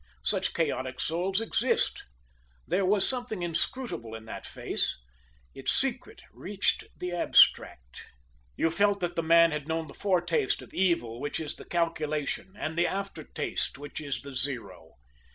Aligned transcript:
Such 0.23 0.55
chaotic 0.55 0.99
souls 0.99 1.39
exist. 1.39 2.05
There 2.67 2.87
was 2.87 3.07
something 3.07 3.43
inscrutable 3.43 4.15
in 4.15 4.25
that 4.25 4.47
face. 4.47 4.97
Its 5.53 5.71
secret 5.71 6.23
reached 6.33 6.85
the 6.97 7.11
abstract. 7.11 8.07
You 8.57 8.71
felt 8.71 8.99
that 9.01 9.15
the 9.15 9.21
man 9.21 9.51
had 9.51 9.67
known 9.67 9.85
the 9.85 9.93
foretaste 9.93 10.63
of 10.63 10.73
evil 10.73 11.19
which 11.19 11.39
is 11.39 11.55
the 11.55 11.65
calculation, 11.65 12.55
and 12.57 12.75
the 12.75 12.87
after 12.87 13.23
taste 13.23 13.77
which 13.77 14.01
is 14.01 14.21
the 14.21 14.33
zero. 14.33 14.93